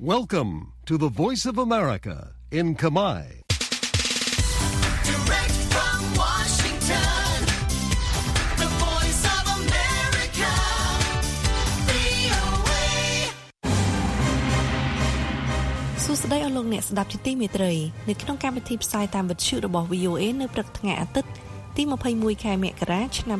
[0.00, 3.42] Welcome to the Voice of America in Kamai.
[5.02, 7.34] Direct from Washington,
[8.62, 10.54] the voice of America,
[11.90, 12.86] VOA.
[16.04, 17.72] សួស្តីអស់លោកអ្នកស្ដាប់ជាទីមេត្រី
[18.08, 21.30] នៅក្នុងកម្មវិធីផ្សាយតាមវិទ្យុរបស់ VOA នៅព្រឹកថ្ងៃអាទិត្យ
[21.76, 21.82] ទី
[22.14, 23.38] 21ខែមករាឆ្នាំ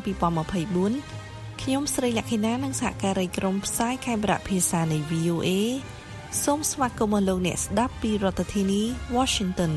[0.77, 5.51] 2024ខ្ញុំស្រីលក្ខិណានិងសហការីក្រុមផ្សាយខេមរៈភាសានៃ VOA
[6.45, 8.83] សូមស្វាគមន៍អស់លោកអ្នកស្ដាប់ពីរដ្ឋធានី
[9.17, 9.73] Washington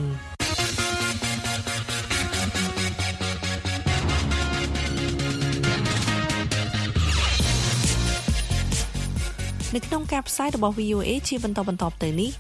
[9.75, 12.31] នៅក្នុងការផ្សាយរបស់ VOA ជាបន្តបន្តទៅនេះ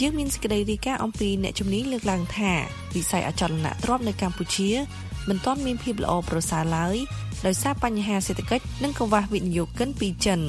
[0.00, 2.52] យើងមានសេចក្តីរាយការណ៍អំពីអ្នកជំនាញលើកឡើងថា
[2.94, 4.70] វិស័យអចលនទ្រព្យនៅកម្ពុជា
[5.28, 6.96] មិនទាន់មានភាពល្អប្រសើរឡើយ
[7.46, 10.42] ដោយសារបញ្ហាសេដ្ឋកិច្ចនិងកង្វះវិនិយោគិនពីចិន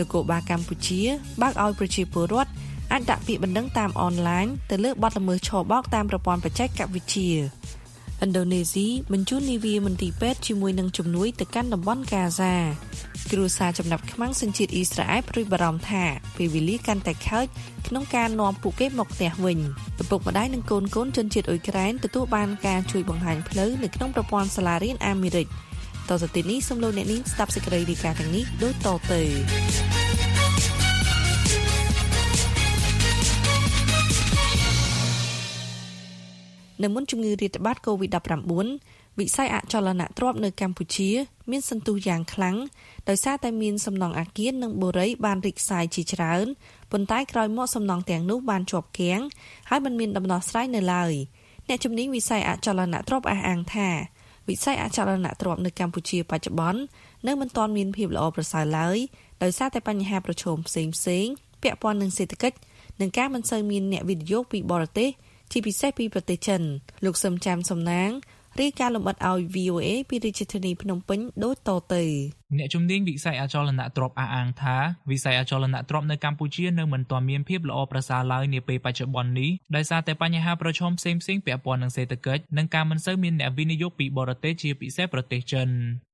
[0.00, 1.00] នគរបាលកម្ពុជា
[1.42, 2.50] បើកឲ្យប្រជាពលរដ្ឋ
[2.92, 7.30] អាចដាក់ពាក្យបណ្ដឹងតាមអនឡាញទៅលើបទល្មើសឆបោកតាមប្រព័ន្ធបច្ចេកវិទ្យា
[8.24, 12.54] ឥណ្ឌូនេស៊ីបញ្ជូននាវាមន្ទីរពេទ្យជាមួយនឹងជំនួយទៅកាន់តំបន់កាហ្សា
[13.32, 16.04] គ្រួសារចំណាប់ខ្មាំងសញ្ជាតិអ៊ីស្រាអែលព្រួយបារម្ភថា
[16.36, 17.46] ពេលវេលាកាន់តែខើច
[17.88, 19.58] ក្នុងការនាំពួកគេមកផ្ទះវិញ
[20.02, 25.46] ឪពុកម្ដាយនិងកូនកូនជនជាតិអ៊ុយក្រែនទទួលបានការជួយបង្ហាញផ្លូវនៅក្នុងប្រព័ន្ធសាលារៀនអាមេរិក
[26.10, 29.22] តទៅទីនេះសូមលោកអ្នកនាងស្ដាប់សេចក្តីរាយការណ៍ទាំងនេះដូចតទៅ
[36.82, 41.10] នៅមុនជំងឺរាតត្បាត COVID-19 វិស័យអចលនទ្រព្យនៅកម្ពុជា
[41.50, 42.56] មានសន្ទុះយ៉ាងខ្លាំង
[43.08, 46.46] ដោយសារតែមានសំណង់អាគារនិងបុរី បានរីកសាយជាច្រើន
[46.92, 49.20] ប៉ុន្តែក្រោយមកសំណង់ទាំងនោះបានជាប់គាំង
[49.68, 51.12] ហើយមិនមានដំណោះស្រាយនៅឡើយ
[51.68, 53.88] អ្នកជំនាញវិស័យអចលនទ្រព្យអះអាងថា
[54.48, 56.80] វិស័យអចលនទ្រព្យនៅកម្ពុជាបច្ចុប្បន្ន
[57.26, 58.96] នៅមិនទាន់មានភាពល្អប្រសើរឡើយ
[59.42, 61.32] ដោយសារតែបញ្ហាប្រឈមផ្សេងផ្សេងៗ
[61.62, 62.56] ពាក់ព័ន្ធនឹងសេដ្ឋកិច្ច
[63.00, 65.08] និងការមិនសូវមានអ្នកវិនិយោគពីបរទេស
[65.52, 66.62] ជាពិសេសពីប្រទេសចិន
[67.04, 68.10] លោកសឹមចាំសំណាង
[68.60, 72.04] រាយការណ៍លម្អិតឲ្យ VOA ពីរាជធានីភ្នំពេញដូចតទៅ
[72.56, 74.76] អ្នកជំនាញវិស័យអចលនទ្រព្យអះអាងថា
[75.10, 85.68] វិស័យអចលនទ្រព្យនៅកម្ពុជានៅមិនទាន់មានភាពល្អប្រសើរឡើយនាពេលបច្ចុប្បន្ននេះដោយសារតែបញ្ហាប្រឈមផ្សេងៗពាក់ព័ន្ធនឹងសេដ្ឋកិច្ចនិងការមិនសូវមានអ្នកវិនិយោគពីបរទេសជាពិសេសប្រទេសចិន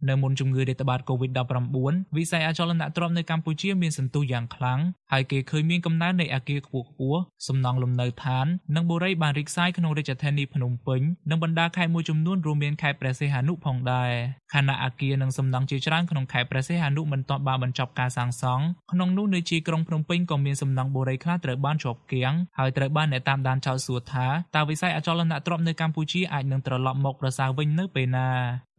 [0.08, 4.80] នៅមុនជំងឺរាតត្បាត COVID-19 វិស័យអចលនទ្រព្យនៅកម្ពុជាមានសន្ទុះយ៉ាងខ្លាំង
[5.12, 14.10] ហើយគេឃើញមានកំណើននៃអគារខ្ពស់ៗសំណង់លំនៅឋាន និងបុរីបានរីកសាយក្នុងរាជធានីភ្នំពេញនិងបណ្ដាខេត្តមួយចំនួនរួមមានខេត្តព្រះសីហនុផងដែរ
[14.54, 24.26] ខណៈអគារនិងសំណង់ជាច្រើនក្នុងខេត្តព្រះសីហនុមិនទាន់បានបញ្ចប់ការសាងសង់ក្នុងនោះនៅជាក្រុងភ្នំពេញក៏មានសំណង់បុរីខ្លះត្រូវបានជាប់គាំងហើយត្រូវបានអ្នកតាមដានចោទសួរថា
[24.56, 28.28] តើវិស័យអចលនទ្រព្យនៅកម្ពុជាអាចនឹងត្រឡប់មកប្រសើរវិញនៅពេលណា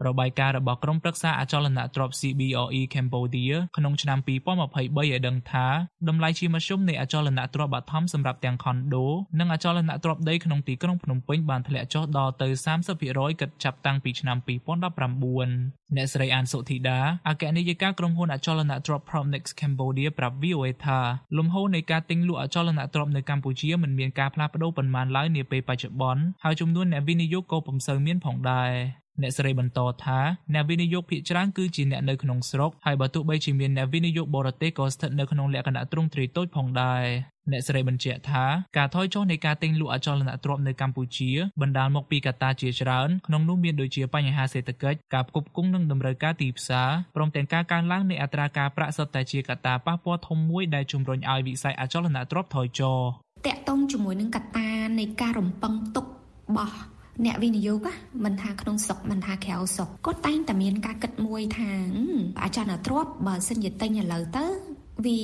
[0.07, 5.67] របាយការណ៍របស់ក្រុមប្រឹក្សាអចលនទ្រព្យ CBRE Cambodia ក្នុងឆ្នាំ2023ឲ្យដឹងថា
[6.09, 9.07] តម្លៃជាមធ្យមនៃអចលនទ្រព្យបឋមសម្រាប់ទាំងខុនដូ
[9.39, 12.47] និងអចលនទ្រព្យដីក្នុងទីក្រុងភ្នំពេញបានធ្លាក់ចុះដល់ទៅ
[12.95, 21.00] 30%គិតចាប់តាំងពីឆ្នាំ2019អ្នកស្រីអានសុធីតាអគ្គនាយិកាក្រុមហ៊ុនអចលនទ្រព្យ Promnex Cambodia ប្រាប់ VOA ថា
[21.38, 28.72] លំហូរនៃការទិញលក់អចលនទ្រព្យនៅកម្ពុជាមិនមានការផ្លាស់ប្ដូរប៉ុន្មានឡើយនាពេលបច្ចុប្បន្នហើយចំនួនអ្នកវិនិយោគក៏ពុំសូវមានផងដែរ
[29.22, 30.20] អ្នកស្រីបន្តថា
[30.53, 37.06] អ្នកវិនិយោគភាគច្រើនគឺជាអ្នកនៅក្នុងស្រុកហើយបើទោះបីជាមានអ្នកវិនិយោគបរទេសក៏ស្ថិតនៅក្នុងលក្ខណៈទ្រង់ទ្រាយតូចផងដែរ
[37.52, 38.46] អ្នកស្រីបញ្ជាក់ថា
[38.78, 41.31] ការថយចុះនៃការទិញលក់អចលនទ្រព្យនៅកម្ពុជា
[41.62, 52.97] បណ្ដាលមកពីកត្តាជាច្រើនក្នុងនោះមានដូចជាបញ្ហាសេដ្ឋកិច្ចការផ្គត់ផ្គង់និងតម្រូវការទីផ្សារព្រមទាំងការកើនឡើងនៃអត្រាការប្រាក់សុទ្ធតែជាកត្តាប៉ះពាល់ធំមួយដែលជំរុញឲ្យវិស័យអចលនទ្រព្យថយចុះ
[53.46, 56.09] តកតងជាមួយនឹងកត្តានៃការរំពឹងទុករ
[56.58, 57.94] បស់ អ្នកវិនិយោគណា
[58.26, 64.46] មិនថាក្នុងស្រុកមិនថាក្រៅស្រុកគាត់តែងតែមានការគិតមួយថាហឹមអចលនទ្រព្យបើសិនជាទិញឥឡូវទៅ
[65.06, 65.22] វា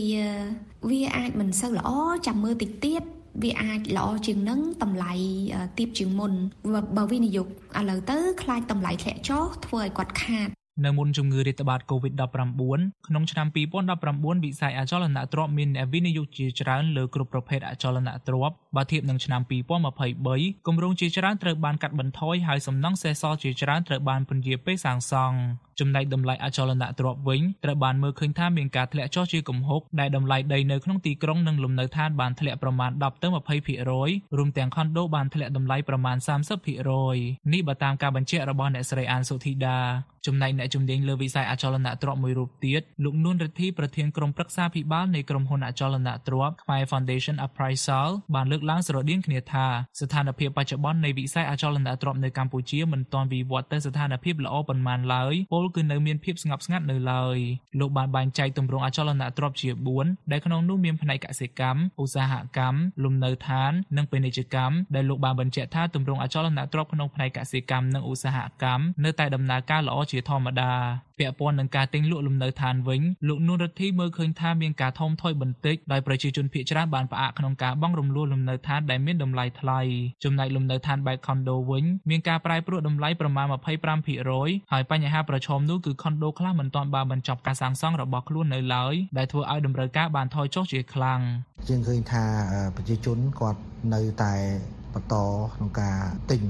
[0.89, 1.89] វាអាចមិនសូវល្អ
[2.27, 3.03] ចាំមើលតិចទៀត
[3.43, 5.13] វាអាចល្អជាងនឹងតម្លៃ
[5.55, 6.31] អឺទាបជាងមុន
[6.73, 10.49] បើបើវិនិយោគឥឡូវទៅខ្លាចតម្លៃធ្លាក់ចុះធ្វើឲ្យគាត់ខាត
[10.85, 13.47] នៅមុនជំងឺរាតត្បាត COVID-19 ក្នុងឆ្នាំ
[13.95, 25.37] 2019វិស័យអចលនទ្រព្យមានអ្នកវិនិយោគជាច្រើនលើគ្រប់ប្រភេទអចលនទ្រព្យបើធៀបនឹងឆ្នាំ2023គម្រោងជាច្រើនត្រូវបានកាត់បន្ថយហើយសំណង់សេសសល់ជាច្រើនត្រូវបានពន្យាពេលសាងសង់
[25.79, 33.27] ចំណែកតម្លៃអចលនទ្រព្យវិញត្រូវបានមើលឃើញថាមានការធ្លាក់ចុះជាគំហុកដែលតម្លៃដីនៅក្នុងទីក្រុងនិងលំនៅឋានបានធ្លាក់ប្រមាណ10ទៅ
[33.81, 36.17] 20%រួមទាំងខុនដូបានធ្លាក់តម្លៃប្រមាណ
[36.83, 39.77] 30%នេះបើតាមការបញ្ជាក់របស់អ្នកស្រីអានសុធីតា
[40.27, 49.67] ចំណែកអ្នកជំនាញលើវិស័យអចលនទ្រព្យមួយរូបទៀតលោកនួនរិទ្ធីប្រធានក្រុមប្រឹក្សាភិបាលនៃក្រុមហ៊ុនអចលនទ្រព្យ Khmer Foundation Appraisal បានលើកឡើងស្រដៀងគ្នាថា
[49.99, 57.37] ស្ថានភាពបច្ចុប្បន្ននៃវិស័យអចលនទ្រព្យនៅកម្ពុជាមិនទាន់វិវត្តទៅស្ថានភាពល្អប៉ុន្មានឡើយពលលគឺនៅមានភាពស្ងប់ស្ងាត់នៅឡើយ
[57.79, 59.69] លោកបានបែងចែកទម្រង់អចលនទ្រព្យជា
[59.99, 70.71] 4ដែលក្នុងនោះមានផ្នែកកសិកម្មឧស្សាហកម្មលំនៅឋាន និងពាណិជ្ជកម្មដែលលោកបានបញ្ជាក់ថាទម្រង់អចលនទ្រព្យក្នុងផ្នែកកសិកម្មនិងឧស្សាហកម្មនៅតែដំណើរការល្អជាធម្មតា
[71.21, 79.79] ពាក់ព័ន្ធនឹងការទិញលក់លំនៅឋានវិញលោកនួនរដ្ឋីមើលឃើញថាមានការថមថយបន្តិចដោយប្រជាជនភៀសច្រើនបានផ្អាកក្នុងការបង់រំលោះលំនៅឋានដែលមានតម្លៃថ្លៃ
[80.23, 83.45] ចំណែកលំនៅឋានបែបខុនដូវិញមានការប្រែប្រួលតម្លៃប្រមាណ
[84.09, 91.19] 25%ហើយបញ្ហាប្រឈមនោះគឺខុនដូខ្លះមិនទាន់បានបញ្ចប់ការសាងសង់របស់ខ្លួននៅឡើយដែលធ្វើឲ្យតម្រូវការបានថយចុះជាខ្លាំង
[91.69, 93.61] យើងឃើញថាអឺប្រជាជនគាត់
[93.93, 94.33] នៅតែ
[94.93, 95.15] បន្ត
[95.55, 95.97] ក្នុងការ
[96.31, 96.41] ទិញ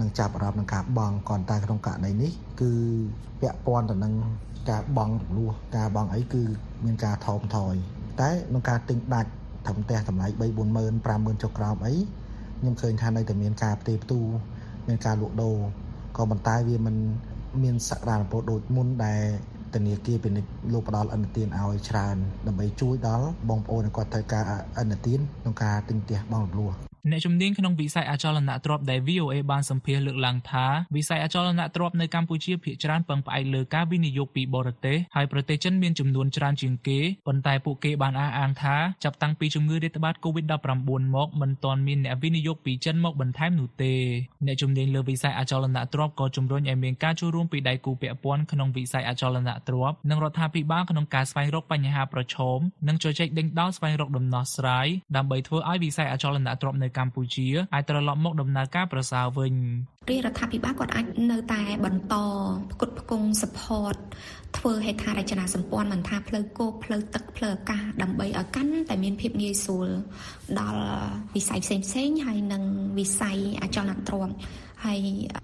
[0.00, 2.72] និងចាប់អារម្មណ៍នឹងការបង់ក៏តែក្នុងករណីនេះគឺ
[3.40, 4.14] ពាក់ព័ន្ធទៅនឹង
[4.70, 6.42] ការបង់រំលោះការបង់អីគឺ
[6.84, 7.74] មានការថមថយ
[8.20, 9.30] តែក្នុងការទិញដាច់
[9.66, 10.50] ត្រឹមតែតម្លៃ3 40000
[11.06, 11.94] 50000ចុះក្រោមអី
[12.60, 14.20] ខ្ញុំឃើញថានៅតែមានការផ្ទេរផ្ទូ
[14.88, 15.56] មានការលក់ដូរ
[16.16, 16.96] ក៏ប៉ុន្តែវាមិន
[17.62, 19.22] មានសក្តានុពលដូចមុនដែល
[19.74, 22.16] ធនាគារពាណិជ្ជលោកផ្ដល់អនុទានឲ្យច្រើន
[22.46, 24.44] ដើម្បីជួយដល់បងប្អូនដែលគាត់ត្រូវការ
[24.78, 30.66] អនុទានក្នុងការទិញផ្ទះបង់រំលោះ អ្នកជំនាញក្នុងវិស័យអចលនទ្រព្យដែល VOA បានសម្ភាសន៍លើកឡើងថា
[30.96, 43.94] វិស័យអចលនទ្រព្យនៅកម្ពុជាភាគច្រើនពឹងផ្អែកលើការវិនិយោគពីបរទេសហើយប្រទេសចិនមានចំនួនច្រើនជាងគេប៉ុន្តែពួកគេបានអះអាងថាចាប់តាំងពីជំងឺរាតត្បាត COVID-19 មកមិនទាន់មានអ្នកវិនិយោគពីចិនមកបន្ថែមនោះទេ
[44.46, 52.58] អ្នកជំនាញលើវិស័យអចលនទ្រព្យក៏ជំរុញឲ្យមានការចូលរួមពីដៃគូពាក់ព័ន្ធក្នុងវិស័យអចលនទ្រព្យនិងរដ្ឋាភិបាលក្នុងការស្វែងរកបញ្ហាប្រឈម
[52.88, 54.86] និងជជែកដេញដោលស្វែងរកដំណោះស្រាយ
[55.16, 59.54] ដើម្បីធ្វើឲ្យវិស័យអចលនទ្រព្យនៅកម្ពុជាអាចត្រឡប់មកដំណើរការប្រសើរវិញ
[60.10, 62.14] រាជរដ្ឋាភិបាលគាត់អាចនៅតែបន្ត
[62.72, 63.96] ផ្គត់ផ្គង់ support
[64.58, 69.88] ធ្វើហេដ្ឋារចនាសម្ព័ន្ធមិនថាផ្លូវគោកផ្លូវទឹកផ្លូវអាកាសដើម្បីឲ្យកាន់តែមានភាពងាយស្រួល
[70.60, 70.82] ដល់
[71.34, 72.62] វិស័យផ្សេងផ្សេងៗហើយនិង
[72.98, 74.32] វិស័យអចលនទ្រព្យ
[74.84, 74.98] ហើយ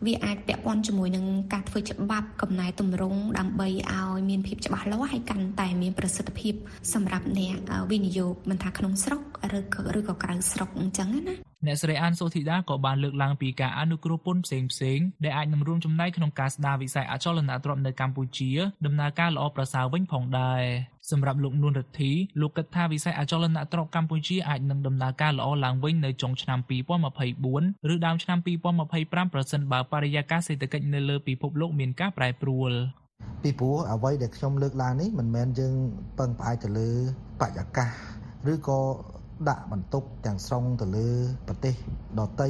[0.06, 6.54] វាអាចពាក់ព័ន្ធជាមួយនឹងការធ្វើច្បាប់កំណែទម្រង់ដើម្បីឲ្យមានភាពច្បាស់លាស់ហើយកាន់តែមានប្រសិទ្ធភាព
[6.92, 7.56] សម្រាប់អ្នក
[7.90, 9.20] វិនិយោគមិនថាក្នុងស្រុក
[9.58, 11.36] ឬក៏ឬក៏ក្រៅស្រុកអញ្ចឹងណា
[11.66, 18.50] អ្នកស្រីអានសូធីតាក៏បានលើកឡើងពីការអនុគ្រោះពន្ធផ្សេងផ្សេងៗដែលអាចនឹងរួមចំណែកក្នុងការស្ដារវិស័យអចលនទ្រព្យនៅកម្ពុជា
[18.86, 20.62] ដំណើរការល្អប្រសើរវិញផងដែរ
[21.10, 22.10] សម្រាប់លោកនួនរិទ្ធី
[22.40, 26.58] លោកគិតថាវិស័យអចលនទ្រព្យកម្ពុជាអាចនឹងដំណើរការល្អឡើងវិញនៅចុងឆ្នាំ
[27.24, 28.38] 2024ឬដើមឆ្នាំ
[28.86, 32.72] 2025ប្រសិនបើបរិយាកាសសេដ្ឋកិច្ចនៅលើពិភពលោកមានការប្រែប្រួល
[33.42, 35.74] ពីព្រោះអ្វីដែលខ្ញុំលើកឡើងនេះមិនមែនយើង
[36.18, 36.90] ពឹងផ្អែកទៅលើ
[37.40, 37.90] បរិយាកាស
[38.52, 38.80] ឬក៏
[39.48, 41.08] ដាក់បន្ទុកទាំងស្រុងទៅលើ
[41.48, 41.74] ប្រទេស
[42.18, 42.48] ដទៃ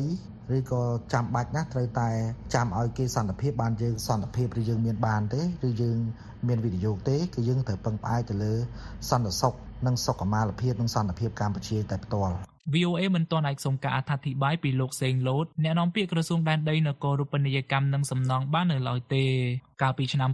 [0.57, 0.83] ឬក៏
[1.13, 2.09] ចាំបាច់ណាស់ត្រូវតែ
[2.55, 5.99] ចាំឲ្យគេសន្តិភាពបានយើងសន្តិភាពឬយើងមានបានទេឬយើង
[6.49, 8.55] មានវិនិយោគទេគឺយើងត្រូវពឹងផ្អែកទៅលើ
[9.11, 9.55] សន្តិសុខ
[9.87, 12.37] និងសុខុមាលភាពនិងសន្តិភាពកម្ពុជាតែផ្ទាល់
[12.75, 19.25] VOA មិនទាន់អាចសុំការអត្ថាធិប្បាយពីលោកសេងលូតអ្នកនាំពាក្យក្រសួងដែនដីនគររូបនីយកម្មនិងសំណង់បាននៅឡើយទេ
[19.83, 20.31] កាលពីឆ្នាំ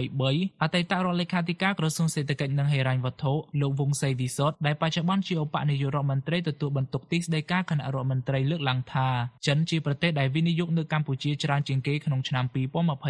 [0.00, 9.08] 2023អតីតរដ្ឋលេខាធិការក្រសួងសេដ្ឋកិច្ចនិងហិរញ្ញវត្ថុលោកវង្សសេវិសុទ្ធដែលបច្ចុប្បន្នជាឧបនាយករដ្ឋមន្ត្រីទទួលបន្ទុកទីស្តីការគណៈរដ្ឋមន្ត្រីលើកឡើងថា
[9.46, 12.44] ចិនជាប្រទេសដែលវិនិយោគនៅកម្ពុជាច្រើនជាងគេក្នុងឆ្នាំ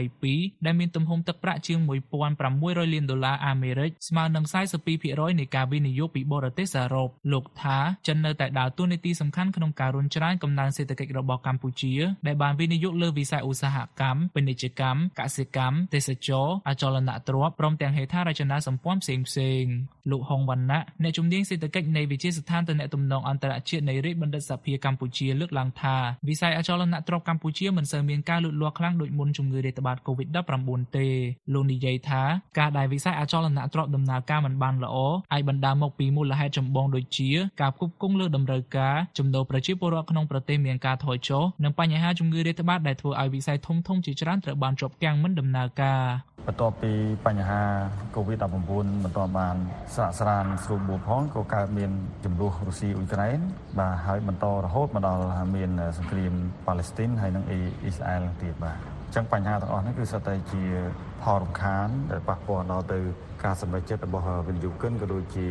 [0.01, 1.79] 2022ដែលមានទំហំទឹកប្រាក់ជាង
[2.37, 4.45] 1600លានដុល្លារអាមេរិកស្មើនឹង
[4.93, 11.95] 42%នៃការវិនិយោគពីបរទេសសរុបលោកថាចិននៅតែដើរតួនាទីសំខាន់ក្នុងការរុញច្រានកំណើនសេដ្ឋកិច្ចរបស់កម្ពុជា
[12.27, 19.73] ដែលបានវិនិយោគលើវិស័យឧស្សាហកម្មពាណិជ្ជកម្មកសិកម្មទេសចរណ៍អចលនទ្រព្យព្រមទាំងហេដ្ឋារចនាសម្ព័ន្ធផ្សេងផ្សេងៗ
[20.11, 25.97] លោកហុងវណ្ណៈអ្នកជំនាញសេដ្ឋកិច្ចនៃវិទ្យាស្ថានទំនាក់ទំនងអន្តរជាតិនៃរាជបណ្ឌិតសភាកម្ពុជាលើកឡើងថា
[26.29, 31.07] វិស័យអចលនទ្រព្យកម្ពុជាមិនសូវមានការលូតលាស់ខ្លាំងដូចមុនជំងឺរាតត្បាត COVID-19 ទេ
[31.53, 32.23] លោកនិយាយថា
[32.59, 34.97] ការដែលវិស័យអចលនទ្រព្យដំណើរការមិនបានល្អ
[35.33, 46.03] អាចបណ្ដាលមកពីមូលហេតុចម្បងដូចជាការផ្គប់ផ្គង់លើតម្រូវការចំណូលប្រជាពលរដ្ឋក្នុងប្រទេសមានការថយចុះនិងបញ្ហាជំងឺរាតត្បាតដែលធ្វើឲ្យវិស័យធំៗជាច្រើនត្រូវបានជាប់គាំងមិនដំណើរការ
[46.47, 46.93] បន្ទាប់ពី
[47.27, 47.63] បញ្ហា
[48.15, 48.47] COVID-19
[49.05, 49.57] មិនទាន់បាន
[49.95, 51.91] ស្រាកស្រានស្រួលបួលផងក៏កើតមាន
[52.25, 53.39] ចំនួនរុស្ស៊ីអ៊ុយក្រែន
[53.79, 55.23] បាទហើយបន្តរហូតមកដល់
[55.57, 56.33] មានសង្គ្រាម
[56.67, 60.63] ប៉ាឡេស្ទីនហើយនិងអ៊ីស្រាអែលទៀតបាទអញ្ចឹងបញ្ហាទាំងអស់នេះគឺសុទ្ធតែជា
[61.23, 63.01] ផលរំខានដែលប៉ះពាល់ដល់ទៅ
[63.45, 65.47] ការសម្រេចចិត្តរបស់វិនិយោគិនក៏ដូចជា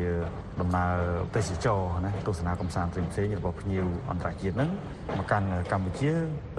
[0.61, 0.93] ដំណើរ
[1.35, 4.69] ទេសចរណាទស្សនាកំសាន្តផ្សេងៗរបស់ភ្ញៀវអន្តរជាតិហ្នឹង
[5.17, 6.11] មកកាន់កម្ពុជា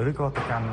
[0.09, 0.69] ឬក៏ទៅកាន់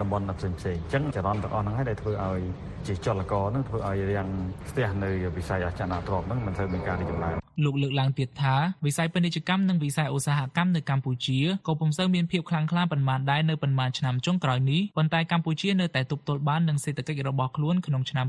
[0.00, 2.40] តំបន់ផ្សេងៗអញ្ចឹងចរន្តទាំងអស់ហ្នឹងហើយដែលធ្វើឲ្យ
[2.86, 4.28] ជាចលករហ្នឹងធ្វើឲ្យរាំង
[4.70, 8.54] ស្ទះនៅវិស័យអចលនទ្រព្យហ្នឹងមិនសូវមានការរីកចម្រើន លោកលើកឡើងទៀតថា
[8.86, 18.26] វិស័យពាណិជ្ជកម្មនិងវិស័យឧស្សាហកម្មនៅកម្ពុជាក៏ពុំសូវមានភាពខ្លាំងក្លាប៉ុន្មានដែរនៅប៉ុន្មានឆ្នាំចុងក្រោយនេះប៉ុន្តែកម្ពុជានៅតែទប់ទល់បាននឹងសេដ្ឋកិច្ចរបស់ខ្លួនក្នុងឆ្នាំ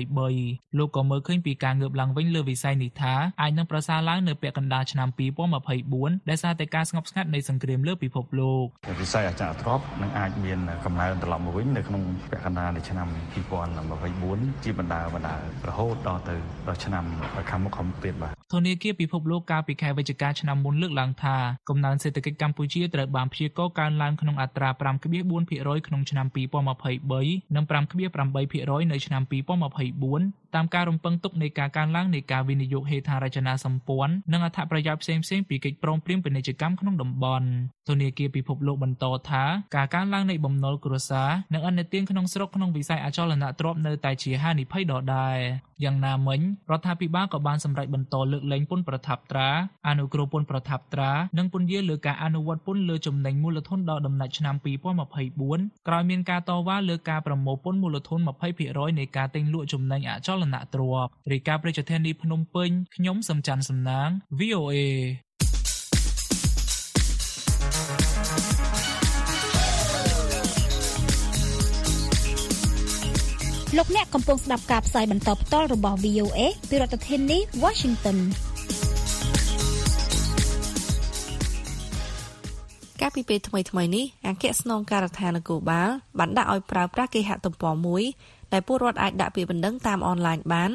[0.00, 5.08] 2023លោកក៏មើលឃើញពីការងើបឡើងវិញលើវិស័យនេះថាអាចនឹងប្រសើរឡើងនៅពាក់កណ្ដាលឆ្នាំ
[5.68, 8.66] 2024ដែលសារតែការស្ងប់ស្ងាត់នៃសង្គ្រាមលើពិភពលោក
[9.00, 13.08] វិស័យអចលនទ្រព្យនឹងអាចមានកំណើនត្រឡប់មកវិញនៅក្នុងពាក់កណ្ដាលនៃឆ្នាំ
[13.84, 15.34] 2024ជាបណ្ដាបណ្ដា
[15.68, 16.34] រហូតដល់ទៅ
[16.66, 17.04] ដល់ឆ្នាំ
[17.50, 21.36] ខាងមុខខាងមុខទៀតបាទធនាគារពិភពលោកកាលពីខែវិច្ឆិកាឆ្នាំមុនលើកឡើងថា
[21.68, 37.48] កំណើនសេដ្ឋកិច្ចកម្ពុជាត្រូវបានព្យាករណ៍កើនឡើងក្នុងអត្រា5.4%ក្នុងឆ្នាំ2023និង5.8%នៅឆ្នាំ2024តាមការរំពឹងទុកនៃការកើនឡើងនៃការវិនិយោគហេដ្ឋារចនាសម្ព័ន្ធនិងអត្ថប្រយោជន៍ផ្សេងៗពីកិច្ចព្រមព្រៀងពាណិជ្ជកម្មក្នុងតំបន់
[37.88, 39.44] ធនាគារពិភពលោកបន្តថា
[39.76, 45.38] ការកើនឡើងនៃបំណុលគ្រួសារនិងអនិទានក្នុងស្រុកក្នុងវិស័យអចលនទ្រព្យនៅតែជាហានិភ័យដដែល
[45.84, 46.40] យ៉ាងណាមិញ
[46.70, 49.48] រដ្ឋាភិបាលក៏បានសម្រេចបន្តលើកលែងពន្ធប្រថាប់ត្រា
[49.88, 54.54] អនុគ្រោះពន្ធប្រថាប់ត្រានិងពន្យាលើការអនុវត្តពន្ធលើចំណេញមូលធនដល់ដំណាច់ឆ្នាំ
[55.20, 58.18] 2024ក្រោយមានការតវ៉ាលើការប្រមូលពន្ធមូលធន
[58.58, 64.76] 20%នៃការទិញលក់ចំណេញអចលនទ្រព្យរាយការណ៍ប្រជាធានីភ្នំពេញខ្ញុំសំច័ន្ទសំណាង VOA
[73.76, 78.18] លោកអ្នកកំពុងស្ដាប់ការផ្សាយបន្តផ្ទាល់របស់ VOA ពីរដ្ឋធានី Washington
[83.00, 88.02] កាលពីពេលថ្មីៗនេះអគ្គស្នងការដ្ឋាននគរបាលបានដាក់ឲ្យប្រើប្រាស់គេហទំព័រមួយ
[88.52, 90.70] ដែលពលរដ្ឋអាចដាក់ពាក្យបណ្ដឹងតាមអនឡាញបាន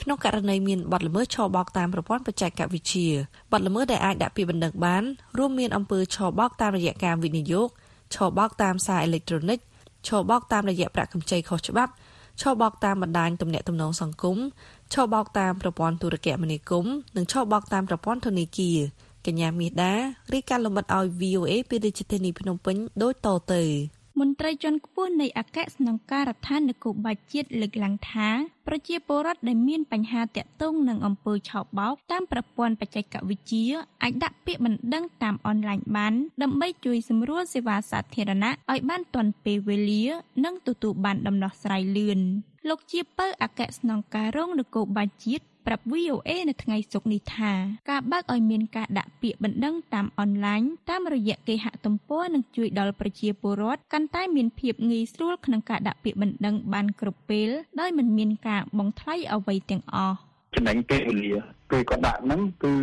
[0.00, 3.08] ក្នុងករណីមានបទល្មើសឆបោកតាមប្រព័ន្ធបច្ចេកវិទ្យា
[3.52, 5.02] បទល្មើសដែលអាចដាក់ពាក្យបណ្ដឹងបាន
[5.38, 7.68] រួមមានអំពើឆបោកតាមរយៈការវិនិយោគ
[8.14, 9.58] ឆបោកតាមសារអេឡិចត្រូនិក
[10.08, 11.92] ឆបោកតាមរយៈប្រាក់កម្ចីខុសច្បាប់
[12.40, 14.38] ឆបោកតាមបណ្ដាញទំនាក់ទំនងសង្គម
[14.92, 18.78] ឆបោកតាមប្រព័ន្ធទូរគមនាគមន៍និងឆបោកតាមប្រព័ន្ធធនាគារ
[19.26, 19.94] កញ្ញាមាសដា
[20.32, 23.62] រីកាលំបិតឲ្យ VOA ពីរាជធានីភ្នំពេញដូចតទៅ
[24.20, 28.28] មន្ត្រីជាន់ខ្ពស់នៃអគ្គស្នងការដ្ឋាននគរបាលជាតិលើកឡើងថា
[28.66, 40.04] ប្រជាពលរដ្ឋដែលមានបញ្ហាតាក់ទងនឹងអំពើឆោបបោកតាមប្រព័ន្ធបច្ចេកវិទ្យាអាចដាក់ពាក្យបណ្ដឹងតាមអនឡាញបាន ដើម្បីជួយសម្រួលសេវាសាធារណៈឲ្យបានទាន់ពេលវេលា
[40.44, 42.20] និងទទួលបានដំណោះស្រាយលឿន
[42.68, 47.52] លោកជាពៅអគ្គស្នងការរងនគរបាលជាតិ ប្រាប់ VOA នៅថ្ងៃសុក្រនេះថា
[47.90, 50.60] ការបើកឲ្យមានការដាក់ពាក្យបណ្ដឹងតាមអនឡាញ
[50.90, 57.50] តាមរយៈគេហទំព័រនឹងជួយដល់ប្រជាពលរដ្ឋកាន់តែមានភាពងាយស្រួលក្នុងការដាក់ពាក្យបណ្ដឹងបានគ្រប់ពេល
[57.80, 60.16] ដោយមិនមានការបង់ថ្លៃអ្វីទាំងអស់
[60.54, 61.32] ចំណេញពេលវេលា
[61.70, 62.74] ពេលគាត់ដាក់ហ្នឹងគឺ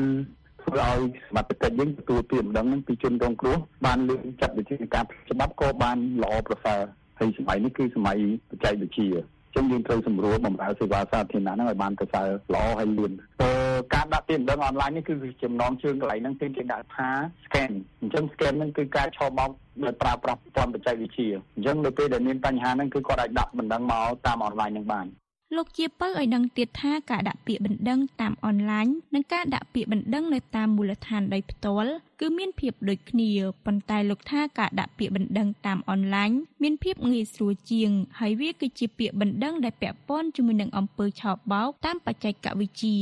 [0.62, 6.80] ធ្វើឲ្យសមត្ថកិច្ចយើងទទួលពាក្យបណ្ដឹងហ្នឹងពីជនរងគ្រោះបានលឿនចាត់វិធានការច្បាប់ក៏បានល្អប្រសើរ
[7.20, 8.18] ហើយសម័យនេះគឺសម័យ
[8.50, 9.10] បច្ចេកវិទ្យា
[9.56, 13.12] ចឹងយើងត្រូវសម្រួលបំរើសេវាសាធារណៈហ្នឹងឲ្យបានប្រសើរល្អហើយលឿន
[13.42, 13.50] អឺ
[13.94, 15.14] ការដាក់ពាក្យបណ្ដឹងអនឡាញនេះគឺ
[15.44, 17.10] ចំណងជើងកន្លែងហ្នឹងគឺគេដាក់ថា
[17.46, 19.50] scan អញ្ចឹង scan ហ្នឹងគឺការឆបោក
[19.84, 25.08] ដោយប្រើប្រាស់ប្រព័ន្ធបច្ចេកវិទ្យាអញ្ចឹងនៅពេលដែលមានបញ្ហាហ្នឹងគឺគាត់អាចដាក់បណ្ដឹងមកតាមអនឡាញហ្នឹងបាន
[25.56, 33.30] លោកជាពៅឲ្យដឹងទៀតថាការដាក់ពាក្យបណ្ដឹងតាមអនឡាញនិងការដាក់ពាក្យបណ្ដឹងនៅតាមមូលដ្ឋានដោយផ្ទាល់គឺមានភាពដូចគ្នា
[33.66, 36.30] ប៉ុន្តែលោកថាការដាក់ពាក្យបណ្ដឹងតាមអនឡាញ
[36.64, 42.98] មានភាពងាយស្រួលជាង ហើយវាគឺជាពាក្យបណ្ដឹងដែលពាក់ព័ន្ធជាមួយនឹងអំពើឆោបបោកតាមបច្ចេកវិទ្យា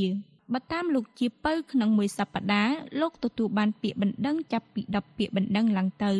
[0.52, 6.12] បើតាមលោកជាពៅក្នុងមួយសប្តាហ៍លោកទទួលបានពាក្យបណ្ដឹងចាប់ពី10ពាក្យបណ្ដឹងឡើងទៅ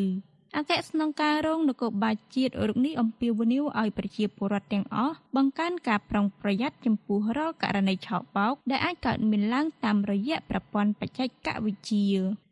[0.58, 12.10] អគ្គស្នងការរងនគរបាលជាតិរូបនេះអំពាវនាវឲ្យប្រជាពលរដ្ឋទាំងអស់បង្កើនការប្រុងប្រយ័ត្នចំពោះរាល់ករណីឆោបបោកដែលអាចកើតមានឡើងតាមរយៈប្រព័ន្ធបច្ចេកវិទ្យា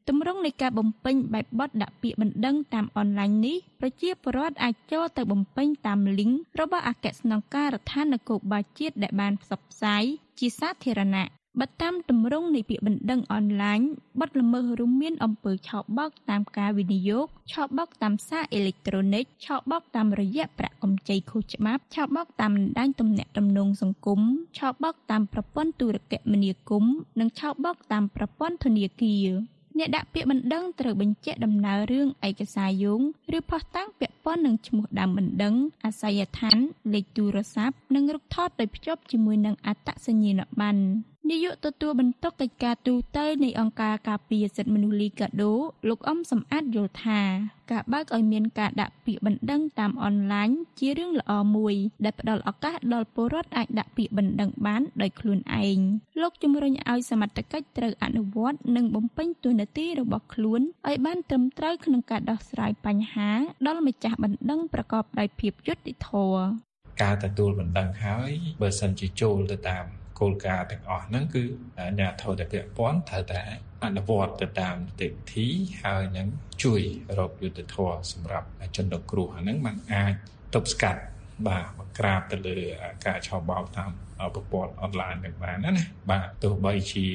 [0.08, 6.30] ទម្រង់នៃការបំពេញបែបបទដាក់ពាក្យបណ្ដឹងតាមអនឡាញនេះប្រជាពលរដ្ឋអាចចូលទៅបំពេញតាមលីង
[6.61, 10.02] របស់អគ្គស្នងការដ្ឋាននគរបាលជាតិដែលបានផ្សព្វផ្សាយ
[10.38, 11.28] ជាសាធារណៈ
[11.61, 13.80] បើតាមទម្រង់នៃពាក្យបណ្ដឹងអនឡាញ
[14.20, 24.20] បទល្មើសរួមមានអំពើឆោបបោកតាមការវិនិយោគឆោបបោកតាមសារអេឡិចត្រូនិកឆោបបោកតាមរយៈប្រាក់កម្ចីខុសច្បាប់ឆោបបោកតាមបណ្ដាញទំនាក់ទំនងសង្គម
[24.58, 29.28] ឆោបបោកតាមប្រព័ន្ធទូរគមនាគមន៍និងឆោបបោកតាមប្រព័ន្ធធនាគារ
[29.78, 33.00] អ្នកដាក់ពាក្យបណ្ដឹងត្រូវបញ្ជាក់ដំណើររឿងឯកសារយោង
[33.37, 36.58] ឬផុសតាំងពាក់ព័ន្ធនឹងឈ្មោះដើមបណ្ដឹងអាសយដ្ឋាន
[36.94, 40.82] លេខទូរស័ព្ទនិងរូបថតដោយភ្ជាប់ជាមួយនឹងអត្តសញ្ញាណប័ណ្ណ
[41.31, 45.52] នាយកទទួលបន្ទុកកិច្ចការទូតនៃអង្គការការពារសិទ្ធិមនុស្សលីកាដូ
[45.88, 47.21] លោកអំសំអាតយល់ថា
[47.73, 55.78] ការបើកឲ្យមានការដាក់ពាក្យបណ្ដឹងតាមអនឡាញជារឿងល្អមួយដែលផ្ដល់ឱកាសដល់ពលរដ្ឋអាចដាក់ពាក្យបណ្ដឹងបានដោយខ្លួនឯង
[56.21, 63.31] លោកជំរុញឲ្យសមត្ថកិច្ចត្រូវអនុវត្តនិងបំពេញតួនាទីរបស់ខ្លួនឲ្យបានត្រឹមត្រូវក្នុងការដោះស្រាយបញ្ហា
[63.66, 66.43] ដល់ម្ចាស់បណ្ដឹងប្រកបដោយភាពយុត្តិធម៌
[67.02, 69.87] ការទទួលបណ្ដឹងហើយបើសិនជាចូលទៅតាម
[70.21, 71.42] គោលការណ៍ទាំងអស់ហ្នឹងគឺ
[71.78, 73.42] អាជ្ញាធរដែលពាក់ព័ន្ធត្រូវតែ
[73.85, 75.47] អនុវត្តទៅតាមនីតិវិធី
[75.83, 76.28] ហើយនឹង
[76.62, 76.83] ជួយ
[77.18, 80.14] រកយុត្តិធម៌សម្រាប់ជនរងគ្រោះអាហ្នឹងมันអាច
[80.54, 81.02] ទប់ស្កាត់
[81.47, 82.56] បាទបង្ក្រាបទៅលើ
[83.06, 83.90] ការឆោបោកតាម
[84.35, 87.06] ប្រព័ន្ធអនឡាញនឹងបានណាណាបាទទោះបីជា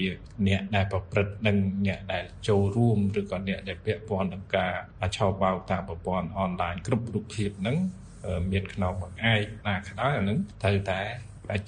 [0.48, 4.74] អ្នកដែលប្រព្រឹត្តនិងអ្នកដែលចូលរួមឬក៏អ្នកដែលពាក់ព័ន្ធនឹងការ
[5.18, 7.77] ឆោបោកតាមប្រព័ន្ធអនឡាញគ្រប់រូបភាពហ្នឹង
[8.51, 11.01] មានខ្នងបង្អែកណាក៏ដោយអានឹងត្រូវតែ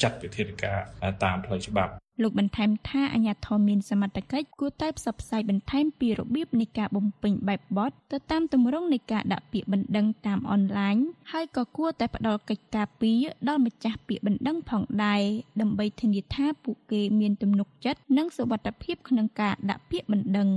[0.01, 0.79] ចាត់វិធានការ
[1.23, 10.95] តាមផ្លូវច្បាប់លោកបន្ថែមថាអាញាធមមានសមត្ថកិច្ចគួរតែផ្សព្វផ្សាយបន្ថែមពីរបៀបនៃការបំពេញបែបបទទៅតាមទម្រង់នៃការដាក់ពាក្យបណ្ដឹងតាមអនឡាញ
[11.31, 13.11] ហើយក៏គួរតែផ្ដល់កិច្ចការពី
[13.47, 15.21] ដល់ម្ចាស់ពាក្យបណ្ដឹងផងដែរ
[15.61, 20.49] ដើម្បីធានាថាពួកគេមានទំនុកចិត្តនិងសុវត្ថិភាពក្នុងការដាក់ពាក្យបណ្ដឹង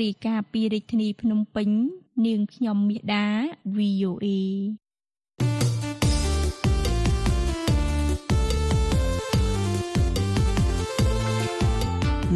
[0.00, 1.68] រាយការណ៍ពីរាជធានីភ្នំពេញ
[2.26, 3.26] នាងខ្ញុំមាសដា
[3.76, 4.26] VOA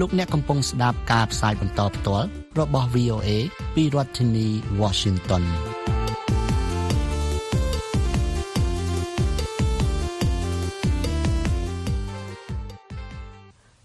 [0.00, 2.26] លោកអ្នកកំពុងស្ដាប់ការផ្សាយបន្តផ្ទាល់
[2.58, 3.28] របស់ VOA
[3.74, 4.48] ពីរដ្ឋធានី
[4.80, 5.44] Washington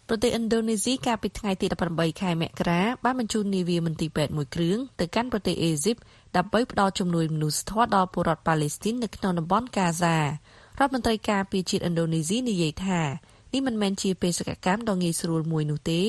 [0.07, 5.97] ប្រទេសឥណ្ឌូនេស៊ីកាលពីថ្ងៃទី18ខែមករាបានបញ្ជូននាវាមន្ទីរពេទ្យមួយគ្រឿងទៅកាន់ប្រទេសអេស៊ីប
[6.37, 10.25] ដើម្បីផ្ដល់ជំនួយមនុស្សធម៌ដល់ពលរដ្ឋប៉ាឡេស្ទីននៅក្នុងតំបន់កាហ្សារ
[10.77, 13.01] ដ្ឋមន្ត្រីការពារជាតិឥណ្ឌូនេស៊ីនិយាយថា
[13.53, 16.01] នេះមិនមែនជាបេសកកម្មដ៏ងាយស្រួលមួយនោះទេ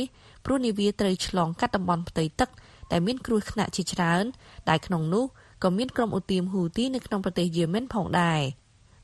[0.44, 2.50] ព្រោះនាវាត្រូវឆ្លងកាត់តំបន់ផ្ទៃទឹក
[2.92, 4.25] ដែលមានគ្រោះថ្នាក់ជាច្រើន
[4.70, 5.25] ដែលក្នុងនោះ
[5.64, 8.40] ក៏មានក្រុមឧទាមហ៊ូទីនៅក្នុងប្រទេសយេម៉ែនផងដែរ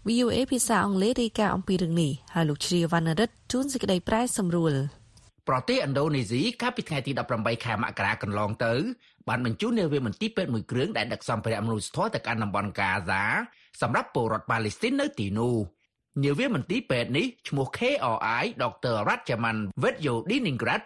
[0.09, 4.75] VOA ភាសាអង់គ្លេសរាយការណ៍អំពីរឿងនេះហើយលោកជ្រាវណ្ណរិទ្ធជួនសេចក្តីប្រែសម្រួល
[5.49, 8.75] ប្រទេសឥណ្ឌូនេស៊ីកាលពីថ្ងៃទី18ខែមករាកន្លងទៅ
[9.29, 13.25] បានបញ្ជូននាវាមន្ទីរពេទ្យមួយគ្រឿងដែលដឹកសម្ភារៈមនុស្សធម៌ទៅកាន់តំបន់កាហ្សា
[13.83, 15.55] សម្រាប់ពលរដ្ឋប៉ាឡេស្ទីននៅទីនោះ
[16.25, 20.81] នាវាមន្ទីរពេទ្យនេះឈ្មោះ KRI ដុកទ័រ Ratchaman Vedyodiningrat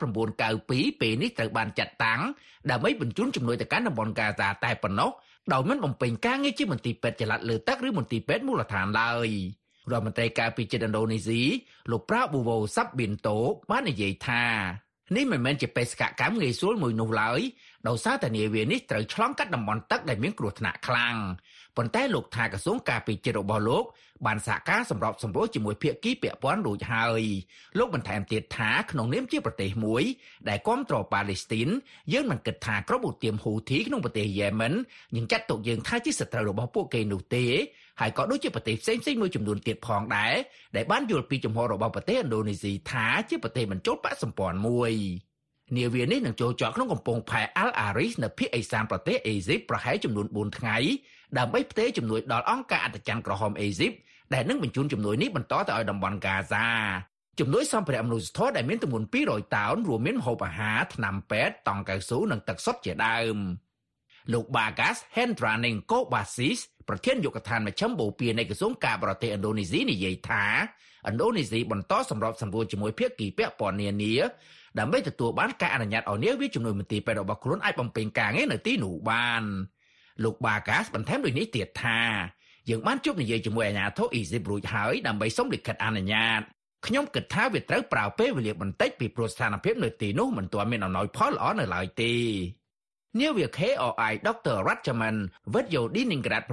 [0.48, 2.20] 992ពេលនេះត្រូវបានចាត់តាំង
[2.70, 5.10] ដើម្បីបញ្ជូនជំនួយទៅកាន់តំបន់កាហ្សាតែប៉ុណ្ណោះ
[5.52, 9.28] ដោយមិនបំពេញការងារជាមន្ទីរពេទ្យចល័តលើទឹកឬមន្ទីរពេទ្យមូលដ្ឋានឡើយ
[9.90, 11.42] រដ្ឋមន្ត្រីការពារជាតិឥណ្ឌូនេស៊ី
[11.90, 13.38] លោកប្រាប៊ូវូសាប់ប៊ីនតូ
[13.70, 14.44] បាននិយាយថា
[15.16, 17.40] នេះមិនមែនជាបេសកកម្មងាយស្រួលមួយនោះឡើយ
[17.88, 21.16] ដោយសារតែនាវានេះត្រូវឆ្លងកាត់តំបន់ទឹកដែលមានគ្រោះថ្នាក់ខ្លាំង
[21.76, 23.84] ប៉ុន្តែលោកថាក្រសួងការពារជាតិរបស់លោក
[24.26, 27.22] បានសហការសម្របសម្រួលជាមួយភាគីពាក់ព័ន្ធរួចហើយ
[27.78, 30.02] លោកបន្ថែមទៀតថាក្នុងនាមជាប្រទេសមួយ
[30.48, 31.68] ដែលគ្រប់គ្រងប៉ាឡេស្ទីន
[32.12, 34.72] យើងមិនគិតថាក្រុមឧទាមហ៊ូធីក្នុងប្រទេសយេម៉ិន
[35.16, 37.44] នឹងចាត់ទុកយើងថាជាសត្រូវរបស់ពួកគេនោះទេ
[38.00, 40.34] ហើយក៏ដូចជាប្រទេសផ្សេងៗមួយចំនួនទៀតផងដែរ
[40.76, 44.94] ដែលបានយល់ពីចំហរបស់ប្រទេសឥណ្ឌូនេស៊ីថាជាប្រទេសបញ្ចូលបកសម្ព័ន្ធមួយ
[45.76, 50.76] នាវានេះនឹងចូលចតក្នុងកំពង់ផែ Al Aris នៅភាគឦសានប្រទេសអេស៊ីបប្រហែលចំនួន4ថ្ងៃ
[51.38, 53.92] ដើម្បីផ្ទេរជំនួយដល់អង្គការអន្តរជាតិក្រហមអេស៊ីប
[54.34, 56.66] ដែលនឹងបញ្ជូនជំនួយនេះបន្តទៅឲ្យតំបន់កាហ្សា
[57.40, 63.36] ជំនួយសម្ភារៈមនុស្សធម៌ដែលមានទម្ងន់200តោនរួមមានម្ហូបអាហារថ្នាំពេទ្យតង់កៅស៊ូនិងទឹកសុទ្ធជាដើម
[64.32, 70.44] លោក Bagas Hendraning Kobasis ប្រធានយុគឋានមជ្ឈមបូព៌ានៃក្រសួងការបរទេសឥណ្ឌូនេស៊ីនិយាយថា
[71.08, 74.14] ឥណ្ឌូនេស៊ីបន្តសម្របសម្រួលជាមួយភាគីពាក់ព័ន្ធនានា
[74.78, 79.42] ដើម្បីទទួលបានការអនុញ្ញាតឲ្យនាវាជំនួយមន្ទីរពេទ្យរបស់ខ្លួនអាចបំពេញការងារនៅទីនោះបាន
[80.24, 82.00] លោក Bagas បន្ថែមដូចនេះទៀតថា
[82.70, 86.40] យើងបានជួបនិយាយជាមួយអាជ្ញាធរអ៊ីស៊ីបរួចហើយដើម្បីសុំលិខិតអនុញ្ញាត
[86.86, 92.14] ខ្ញុំគិតថាវាត្រូវប្រើពេលវេលាបន្តិចពីព្រោះស្ថានភាពនៅទីនោះមិនទាន់មានអំណោយផលល្អនៅឡើយទេ
[93.18, 94.56] នាវា KOI Dr.
[94.68, 95.16] Ratchaman
[95.52, 96.44] Vedyodiningrat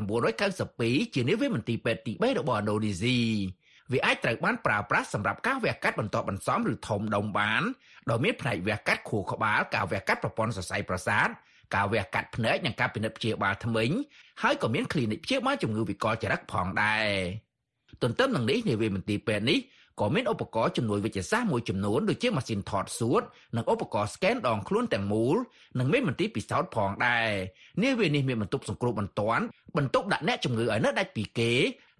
[0.51, 3.19] 992ជានាវាមន្ទីរពេទ្យទី3របស់ឥណ្ឌូនេស៊ី
[3.91, 7.63] វាអាចត្រូវបានប្រើប្រាស់សម្រាប់ការវះកាត់បន្តបន្សំឬធំដុំបាន
[8.09, 11.27] ដោយមានផ្នែកវះកាត់ខួរក្បាលការវះកាត់ប្រព័ន្ធសរសៃប្រសាទ
[11.75, 13.89] ការវះកាត់ភ្នែកនិងការពិនិត្យព្យាបាលថ្មិញ
[14.41, 17.09] ហើយក៏មាន clinic ព្យាបាលជំងឺវិកលចរិតផងដែរ
[18.03, 19.59] ទន្ទឹមនឹងនេះនាវាមន្ទីរពេទ្យនេះ
[19.99, 23.21] ក៏មានឧបករណ៍ជំនួយវិទ្យាសាស្ត្រមួយចំនួនដូចជាម៉ាស៊ីនថតសួត
[23.55, 25.35] និងឧបករណ៍ scan ដងខ្លួនទាំងមូល
[25.79, 27.29] និងមានមន្ទីរពិសោធន៍ផងដែរ
[27.83, 29.43] នាវានេះមានបន្ទប់សង្គ្រោះបន្ទាន់
[29.77, 31.51] បន្ទប់ដាក់អ្នកជំងឺឲ្យនៅដាច់ពីគេ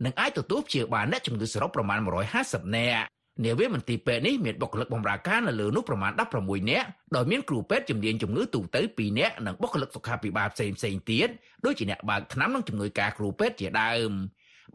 [0.06, 2.00] និងអាចទទួលព្យាបាលអ្នកជំងឺសរុបប្រមាណ
[2.38, 3.08] 150នាក់
[3.46, 11.30] នាវាមន្ទីរពេទ្យនេះមានបុគ្គលិកបម្រើការនៅលើនោះប្រមាណ16នាក់ដោយមានគ្រូពេទ្យជំនាញជំងឺទូទៅ2នាក់និងបុគ្គលិកសុខាភិបាលផ្សេងផ្សេងទៀត
[11.66, 14.12] ដូចជាអ្នកបើកថ្នាំនិងជំនួយការគ្រូពេទ្យជាដើម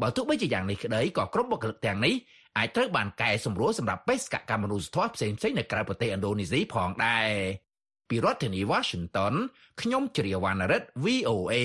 [0.00, 2.14] បើទោះបីជាយ៉ាងនេះក្តីក៏ក្រុមបុគ្គលិកទាំងនេះ
[2.58, 7.28] អាចត្រូវបានកែសម្រួលសម្រាប់បេសកកម្មមនុស្សធម៌ផ្សេងផ្សេងនៅក្រៅប្រទេសឥណ្ឌូនេស៊ីផងដែរ
[8.08, 9.34] ពីរដ្ឋធានី Washington
[9.80, 11.56] ខ្ញុំជ្រាវណ្ណរិទ្ធ VOA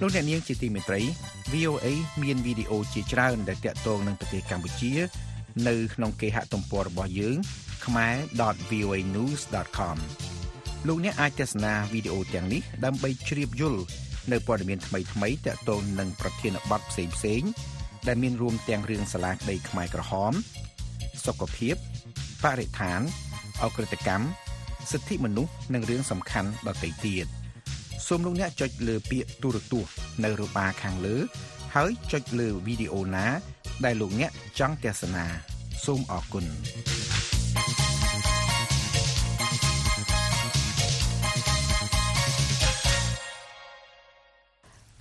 [0.00, 1.00] លោកអ្នកនាងជាទីមេត្រី
[1.52, 1.86] VOA
[2.22, 4.92] មានវីដេអូជាច្រើនដែលតាក់ទងនឹងប្រទេសកម្ពុជា
[5.68, 7.36] នៅក្នុងគេហទំព័ររបស់យើង
[7.84, 9.96] khmer.voanews.com
[10.86, 13.82] លោកអ្នកអាចទស្សនាវីដេអូទាំងនេះដើម្បីជ្រាបយល់
[14.32, 17.42] នៅព័ត៌មានថ្មីថ្មីទាក់ទងនឹងប្រធានបទផ្សេងផ្សេង
[18.08, 20.32] ដែលមានរួមទាំងរឿងសាលាក្តីខ្មែរក្រហម
[21.24, 21.74] សុខភាព
[22.44, 23.00] បរិស្ថាន
[23.62, 24.24] អក្រិតកម្ម
[24.90, 27.26] សិទ្ធិមនុស្សនិងរឿងសំខាន់ដទៃទៀត
[28.08, 29.92] សូមលោកអ្នកចុចលើពាក្យទូរទស្សន៍
[30.24, 31.16] នៅរបាខាងលើ
[31.74, 33.26] ហើយចុចលើវីដេអូណា
[33.84, 35.24] ដែលលោកអ្នកចង់ទស្សនា
[35.84, 36.44] សូមអរគុណ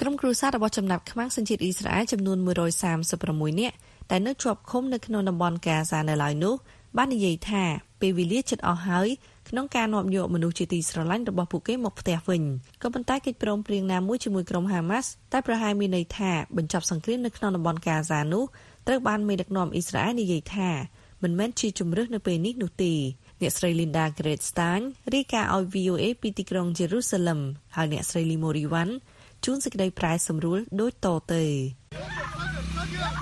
[0.02, 2.38] ក្រុមគ្រួសាររបស់ចំណាប់ខ្មាំងសញ្ជាតិអ៊ីស្រាអែលចំនួន
[3.00, 3.76] 136នាក់
[4.12, 6.56] ដែលនៅជាប់ឃុំនៅក្នុងតំបន់កាហ្សានៅឡើយនោះ
[6.98, 7.63] បាននិយាយថា
[8.02, 9.08] ពេលវេលាជិតអស់ហើយ
[9.49, 12.43] ក្នុងការនាំយកមនុស្សជាទីស្រឡាញ់របស់ពួកគេមកផ្ទះវិញ
[12.81, 18.43] ក៏ប៉ុន្តែកិច្ចព្រមព្រៀងណាមួយជាមួយក្រុមហាម៉ាស់តែប្រហែលមានន័យថាបញ្ចប់សង្គ្រាមនៅក្នុងតំបន់កាហ្សានោះ
[18.88, 20.69] ត្រូវបានមេដឹកនាំអ៊ីស្រាអែលនិយាយថា
[21.23, 22.93] មិនមែនជាជំរឹះនៅពេលនេះនោះទេ
[23.41, 24.81] អ្នកស្រី Linda Gradstein
[25.13, 27.39] រាយការណ៍ឲ្យ VOA ពីទីក្រុង Jerusalem
[27.75, 28.89] ហើយអ្នកស្រី Limoriwan
[29.45, 31.43] ជួនសេចក្តីប្រែសម្រួលដូចតទៅ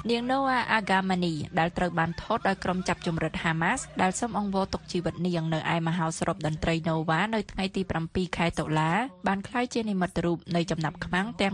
[0.09, 8.91] នាង Noah Agamani ដែលត្រូវបានថតដោយក្រុមចាប់ជំរិត Hamas ដែលសូមអង្វរទុកជីវិតនាងនៅឯមហោស្រពតន្ត្រី Nova នៅថ្ងៃទី7ខែតុលា
[9.27, 11.53] បានក្លាយជានិមិត្តរូបនៃចំណាប់ខ្មាំងទាំង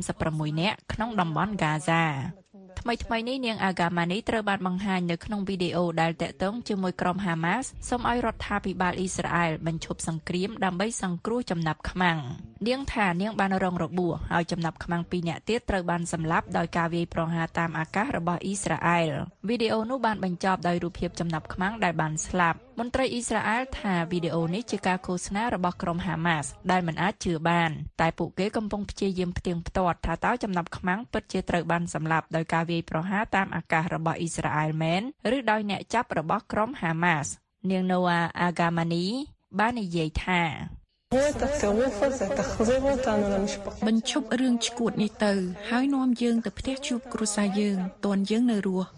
[0.00, 2.41] 136នាក់ក្នុងតំបន់ហ្គាហ្សា
[2.84, 12.18] ថ្មីថ្មីនេះនាងអាហ្គាម៉ានីត្រូវបានបង្ហាញនៅក្នុងវីដេអូដែលតាក់ទងជាមួយក្រុមហាម៉ាស់សូមឲ្យរដ្ឋាភិបាលអ៊ីស្រាអែលបញ្ឈប់សង្គ្រាមដើម្បីសង្គ្រោះចំណាប់ខ្មាំង
[12.68, 19.10] នាងថានាងបានរងរបួសហើយចំណាប់ខ្មាំង2នាក់ទៀតត្រូវបានសម្លាប់ដោយការវាយប្រហារតាមអាកាសរបស់អ៊ីស្រាអែល
[19.48, 35.02] វីដេអូនោះបានបញ្ចប់ដោយរូបភាពចំណាប់ខ្មាំងដែលបានស្លាប់ មន្ត្រីអ៊ីស្រាអែលថាវីដេអូនេះជាការឃោសនារបស់ក្រុមហាម៉ាស់ដែលមិនអាចជឿបាន តែពួកគេកំពុងព្យាយាមផ្ទៀងផ្ទាត់ថាតើចំណាប់ខ្មាំងពិតជាត្រូវបានសម្លាប់ដោយការវាយប្រហារតាមអាកាសរបស់អ៊ីស្រាអែលមែន
[35.36, 37.30] ឬដោយអ្នកចាប់របស់ក្រុមហាម៉ាស់
[37.70, 39.06] នាង Noah Agamani
[39.58, 40.42] បាននិយាយថា
[43.86, 45.32] បញ្ឈប់រឿងឈួតនេះទៅ
[45.70, 48.88] ហើយនាំយើងទៅផ្ទះជួបគ្រួសារយើងតនយើងនៅរស់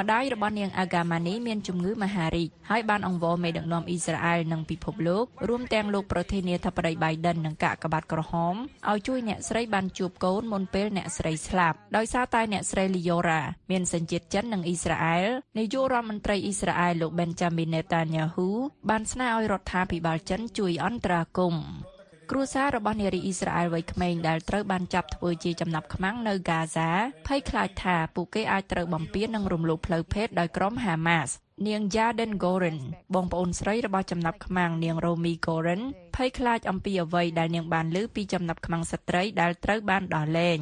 [0.00, 8.54] ម្ដាយរបស់នាងអាហ្គាម៉ានីមានជំងឺមហារីកហើយបានអង្វរមេដឹកនាំអ៊ីស្រាអែលនិងពិភពលោករួមទាំងលោកប្រធានាធិបតី Biden និងកាកបាទក្រហម
[8.90, 15.26] ឲ្យជួយអ្នកស្រីបានជួបកូនមុនពេលអ្នកស្រីស្លាប់ដោយសារតែអ្នកស្រី Liora មានសញ្ជាតិចិននិងអ៊ីស្រាអែល
[15.58, 18.48] នាយករដ្ឋមន្ត្រីអ៊ីស្រាអែលលោក Benjamin Netanyahu
[18.90, 21.93] បានស្នើឲ្យរដ្ឋាភិបាលចិនជួយអន្តរាគមន៍
[22.30, 26.88] គ្រួសាររបស់នារីអ៊ីស្រាអែលវ័យក្មេងដែលត្រូវបានចាប់ធ្វើជាចំណាប់ខ្មាំងនៅហ្គាហ្សា
[27.28, 31.32] ភ័យខ្លាចថាពួកគេអាចត្រូវបំពាននិងរំលោភផ្លូវភេទដោយក្រុមហាម៉ាស់
[31.66, 32.78] នាង Yarden Goren
[33.14, 35.82] បងប្អូនស្រីរបស់ចំណាប់ខ្មាំងនាង Romi Goren
[36.16, 40.58] ភ័យខ្លាចអំពីអ្វីដែលនាងបានឮពីចំណាប់ខ្មាំងស្ត្រីដែលត្រូវបានដោះលែង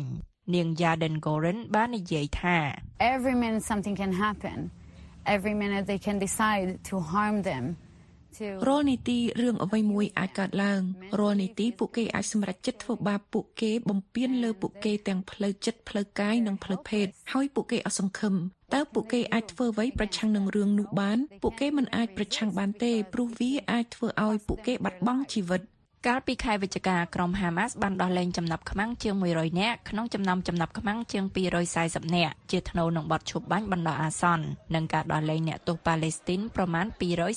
[0.54, 2.56] នាង Yarden Goren បាននិយាយថា
[3.14, 4.58] Every minute something can happen
[5.24, 7.64] every minute they can decide to harm them
[8.66, 10.82] រាល់នីតិរឿងអ្វីមួយអាចកើតឡើង
[11.18, 18.34] រាល់នីតិពួកគេអាចសម្រេចចិត្តធ្វើបាបពួកគេបំពានលើពួកគេទាំងផ្លូវចិត្តផ្លូវកាយនិងផ្លូវភេទហើយពួកគេអត់សង្ឃឹម
[18.74, 25.60] តើពួកគេអាចធ្វើអ្វីប្រឆាំងនឹងរឿងនោះបានពួកគេមិនអាចប្រឆាំងបានទេព្រោះវាអាចធ្វើឲ្យពួកគេបាត់បង់ជីវិត
[26.08, 31.24] កាលពីខែវិច្ឆិកាក្រុមហាម៉ាស់បានដោះលែងចំណាប់ខ្មាំងជាង100នាក់ក្នុងចំណោមចំណាប់ខ្មាំងជាង
[31.70, 36.86] 240នាក់ជាថ្នូវនឹងបទឈប់បាញ់បណ្ដោះអាសន្ននិងការដោះលែងអ្នកទោសប៉ាឡេស្ទីនប្រមាណ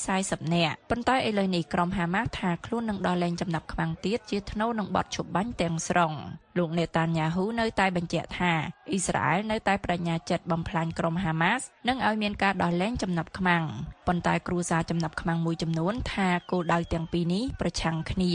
[0.01, 6.13] 240នាក់ប៉ុន្តែឥឡូវនេះក្រុមហាម៉ាស់ថាខ្លួននឹងដោះលែងចំណាប់ខ្មាំងទៀតជាថ្នូវនឹងបទឈប់បាញ់ទាំងស្រុង
[6.57, 8.51] លោកនេតាញ៉ាហ៊ូនៅតែបញ្ជាក់ថា
[8.89, 13.63] អ៊ីស្រាអែលនៅតែបដិញ្ញាចិត្តបំផ្លាញក្រុមហាម៉ាស់និងឲ្យមានការដោះលែងចំណាប់ខ្មាំង
[14.07, 18.31] ប៉ុន្តែគ្រូសាចំណាប់ខ្មាំងមួយចំនួនថាគោលដៅទាំងពីរនេះប្រឆាំងគ្នា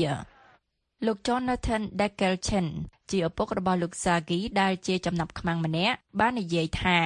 [1.07, 2.67] លោក Jonathan Deckelchen
[3.11, 6.99] ជាឪពុករបស់លោក Sagi ដែលជាចំណាប់ខ្មាំងម្នាក់បាននិយាយថា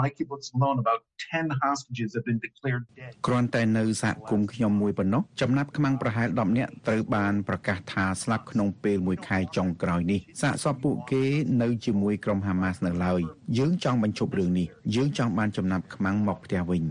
[0.00, 1.00] my kibbutz alone about
[1.32, 11.24] 10 hostages have been declared dead គ្រាន់តែនៅសហគមន៍ខ្ញុំមួយប៉ុណ្ណោះចំណាប់ខ្មាំងប្រហែល10នាក់ត្រូវបានប្រកាសថាស្លាប់ក្នុងពេលមួយខែចុងក្រោយនេះសាកសពពួកគេ
[11.62, 13.20] នៅជាមួយក្រុមហាម៉ាស់នៅឡើយ
[13.58, 16.84] យើងចង់បញ្ឈប់រឿងនេះយើងចង់បានចំណាប់ខ្មាំងមកផ្ទះវិញ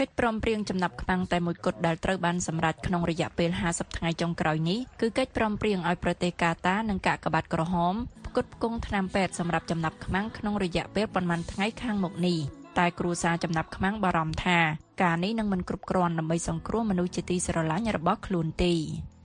[0.00, 7.94] កិច្ចព្រមព្រៀងចំណាប់ខ្មាំងតែមួយគត់ដែលត្រូវបានសម្រេចក្នុងរយៈពេល50ថ្ងៃចុងក្រោយនេះគឺកិច្ចព្រមព្រៀងឲ្យប្រទេសកាតានិងកាកបាទក្រហម
[8.32, 12.38] ផ្គត់ផ្គង់ថ្នាំពេទ្យសម្រាប់ចំណាប់ខ្មាំងក្នុងរយៈពេលប៉ុន្មានថ្ងៃខាងមុខនេះ
[12.78, 14.58] តែគ្រួសារចំណាប់ខ្មាំងបារម្ភថា
[15.02, 18.72] ការនេះនឹងមិនគ្រប់គ្រាន់ដើម្បីសង្គ្រោះមនុស្សជាទីស្រឡាញ់របស់ខ្លួនទេ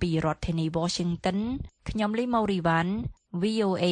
[0.02, 1.40] ពីរដ្ឋធានី Washington
[1.90, 2.92] ខ្ញុំលីម៉ូរីវ៉ាន់
[3.42, 3.86] VOA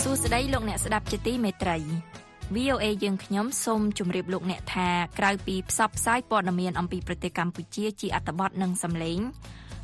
[0.00, 1.78] សួស្តីលោកអ្នកស្ដាប់ជាទីមេត្រី
[2.56, 9.20] VOA យើងខ្ញុំសូមជម្រាបលោកអ្នកថាក្រៅពីផ្សព្វផ្សាយព័ត៌មានអំពីប្រទេសកម្ពុជាជាអត្ថបទនិងសំឡេង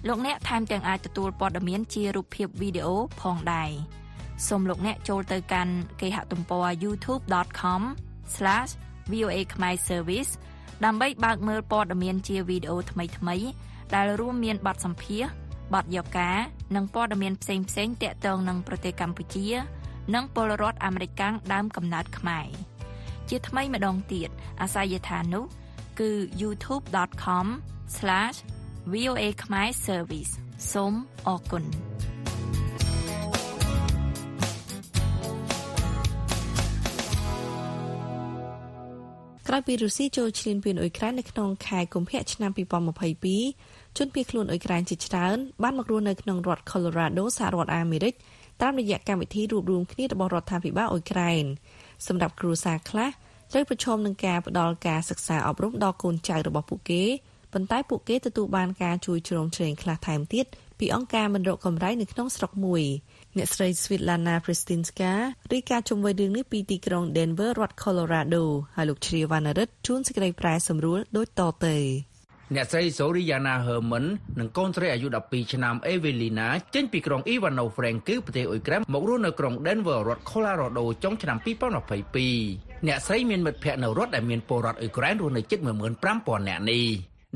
[0.09, 3.71] លោកអ្នកថែមទាំងអាចទទួលព័ត៌មានជារូបភាពវីដេអូផងដែរ
[4.49, 10.31] សូមលោកអ្នកចូលទៅកាន់គេហទំព័រ youtube.com/voa khmer service
[10.85, 13.47] ដើម្បីបើកមើលព័ត៌មានជាវីដេអូថ្មីៗ
[13.95, 15.31] ដែលរួមមានបទសម្ភាសន៍
[15.75, 16.39] បទយកការ
[16.77, 17.65] និងព័ត៌មានផ្សេងៗ
[18.03, 19.47] ទាក់ទងនឹងប្រទេសកម្ពុជា
[20.15, 22.47] និងពលរដ្ឋអាមេរិកកាំងដើមកំណើតខ្មែរ
[23.29, 24.29] ជាថ្មីម្ដងទៀត
[24.61, 25.45] អាស័យដ្ឋាននោះ
[26.01, 30.33] គឺ youtube.com/voa khmer service
[30.73, 30.95] សូម
[31.27, 31.65] អរគុណ
[39.49, 42.51] ក្រោយពីរុស្ស៊ីចូលឈ្លានពានអ៊ុយក្រែននៅក្នុងខែកុម្ភៈឆ្នាំ
[43.29, 48.15] 2022ជនភៀសខ្លួនអ៊ុយក្រែនជាច្រើនបានមករស់នៅក្នុងរដ្ឋ Colorado សហរដ្ឋអាមេរិក
[48.63, 51.45] តាមរយៈកម្មវិធីរួបរวมគ្នារបស់រដ្ឋាភិបាលអ៊ុយក្រែន
[52.07, 53.09] សម្រាប់គ្រួសារខ្លះ
[53.53, 57.05] ត្រូវប្រឈមនឹងការផ្ដល់ការសិក្សាអប់រំដល់កូនចៅរបស់ពួកគេ
[57.53, 60.47] ប៉ុន្តែពួកគេទទួលបានការជួយជ្រោមជ្រែងខ្លះថែមទៀត
[60.79, 62.83] ពីអង្គការមិនរកកម្រៃនៅក្នុងស្រុកមួយ
[63.37, 65.13] អ្នកស្រី Svitlana Pristinska
[65.53, 68.45] រាយការណ៍ជុំវិញរឿងនេះពីទីក្រុង Denver រដ្ឋ Colorado
[68.77, 71.77] ហើយលោកជ្រាវណ្ណរិទ្ធជួនសេចក្តីប្រែសម្រួលដូចតទៅ
[72.55, 74.07] អ្នកស្រី Soriana Herman
[74.39, 86.85] និងកូនស្រីអាយុ12ឆ្នាំ Evelina ចេញពីក្រុង Ivano-Frankivsk ប្រទេសអ៊ុយក្រែនមករស់នៅក្រុង Denver រដ្ឋ Colorado ចុងឆ្នាំ2022អ្នកស្រីមានមិត្តភ័ក្តិនៅរដ្ឋដែលមានពលរដ្ឋអ៊ុយក្រែនរស់នៅជិត15000នាក់នេះ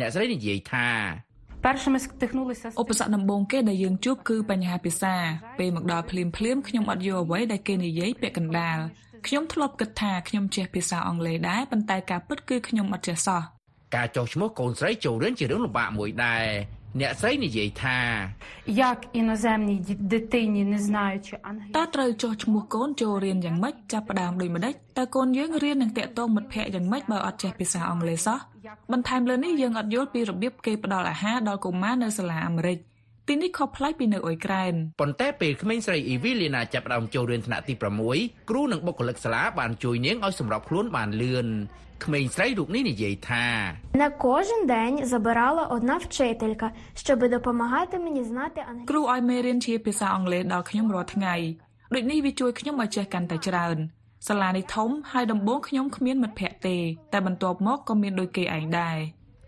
[0.01, 0.89] អ្នកស្រីនិយាយថា
[2.81, 5.15] ឧបសគ្គដំបូងគេដែលយើងជួបគឺបញ្ហាភាសា
[5.59, 8.79] ពេលមកដល់ភ្លាមភ្លាមខ្ញុំអត់យល់អ្វីដែលគេនិយាយពាក្យកណ្ដាល
[9.27, 13.43] ខ្ញុំធ្លាប់គិតថាខ្ញុំចេះភាសាអង់គ្លេសដែរប៉ុន្តែការពិតគឺខ្ញុំអត់ចេះសោះ
[13.96, 16.46] ការចុះឈ្មោះកូនស្រីចូលរៀនជារឿងលំបាកមួយដែរ
[17.02, 17.98] អ្នកស្រីនិយាយថា
[18.92, 19.78] Як іноземній
[20.14, 21.34] дитині не знаючи
[21.78, 28.40] តើត្រូវចុះឈ្មោះកូនចូលរៀនយ៉ាងម៉េចចាប់ផ្ដើមដូចម្ដេចតើកូនយើងរៀននឹងតាក់ទងមិត្តភ័ក្តិយ៉ាងម៉េចបើអត់ចេះភាសាអង់គ្លេសសោះ
[28.92, 32.78] បន្ថែមលើនេះយើងអត់យល់ពីរបៀបគេផ្ដល់អាហារដល់កុមារនៅសាលាអាមេរិក
[33.28, 37.74] ទីនេះខុសប្លែកពីនៅអ៊ុយក្រែនប៉ុន្តែពេលក្មេងស្រីអ៊ីវីលីណាចាប់ផ្ដើមចូលរៀនថ្នាក់ទី
[38.12, 41.48] 6គ្រូនិងបុគ្គលិកសាលាបានជួយនាងឲ្យសម្របខ្លួនបានលឿន
[42.06, 43.46] ក្មេងស្រីរូបនេះនិយាយថា
[44.04, 46.68] На кожен день забирала одна вчителька,
[47.04, 48.88] щоб допомагати мені знати англійську.
[48.90, 51.36] គ្រូឲ្យមេរៀនជាភាសាអង់គ្លេសដល់ខ្ញុំរាល់ថ្ងៃ
[51.94, 53.78] ដូចនេះវាជួយខ្ញុំឲ្យចេះកាន់តែច្រើន
[54.28, 56.78] សាលានេះធំហើយដំបូងខ្ញុំគ្មានមិត្តភ័ក្តិទេ
[57.14, 58.98] តែបន្ទាប់មកក៏មានដូចគេឯងដែរ